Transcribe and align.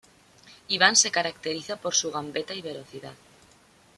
Iván 0.69 0.95
se 0.95 1.11
caracteriza 1.11 1.75
por 1.75 1.93
su 1.93 2.09
gambeta 2.11 2.55
y 2.55 2.63
velocidad. 2.63 3.13